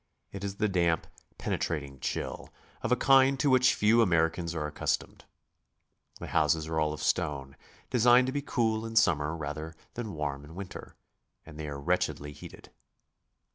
It 0.31 0.43
is 0.43 0.55
the 0.55 0.67
damp, 0.67 1.05
penetrating 1.37 1.99
chill, 1.99 2.49
of 2.81 2.91
a 2.91 2.95
kind 2.95 3.39
to 3.39 3.51
which 3.51 3.75
few 3.75 4.01
Americans 4.01 4.55
are 4.55 4.65
accustomed. 4.65 5.25
The 6.19 6.25
houses 6.25 6.65
are 6.65 6.79
all 6.79 6.91
of 6.91 7.03
stone, 7.03 7.55
designed 7.91 8.25
to 8.25 8.33
be 8.33 8.41
cool 8.41 8.83
in 8.83 8.95
summer 8.95 9.37
rather 9.37 9.75
than 9.93 10.15
warm 10.15 10.43
in 10.43 10.55
winter, 10.55 10.95
and 11.45 11.59
they 11.59 11.67
are 11.67 11.79
wretchedly 11.79 12.31
heated. 12.33 12.71